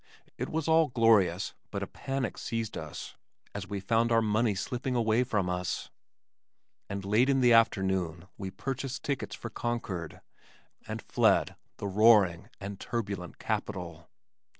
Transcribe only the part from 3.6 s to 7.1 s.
we found our money slipping away from us, and